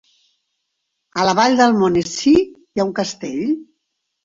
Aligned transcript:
A 1.23 1.25
la 1.27 1.35
Vall 1.41 1.59
d'Almonesir 1.61 2.35
hi 2.41 2.83
ha 2.85 2.89
un 2.91 2.97
castell? 3.03 3.47